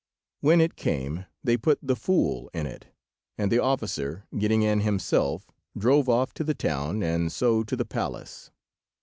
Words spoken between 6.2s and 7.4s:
to the town, and